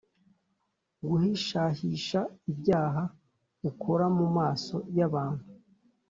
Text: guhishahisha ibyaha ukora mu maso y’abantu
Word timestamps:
guhishahisha 1.07 2.19
ibyaha 2.51 3.03
ukora 3.69 4.05
mu 4.17 4.27
maso 4.37 4.75
y’abantu 4.97 5.45